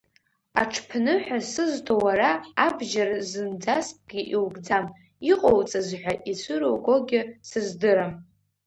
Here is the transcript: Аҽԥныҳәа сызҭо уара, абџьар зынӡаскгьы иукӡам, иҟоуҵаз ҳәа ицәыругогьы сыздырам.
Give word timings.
Аҽԥныҳәа 0.61 1.39
сызҭо 1.51 1.93
уара, 2.03 2.31
абџьар 2.65 3.09
зынӡаскгьы 3.29 4.21
иукӡам, 4.33 4.85
иҟоуҵаз 5.31 5.87
ҳәа 5.99 6.13
ицәыругогьы 6.31 7.21
сыздырам. 7.49 8.13